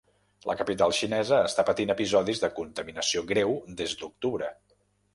[0.51, 4.55] La capital xinesa està patint episodis de contaminació greu des d’octubre.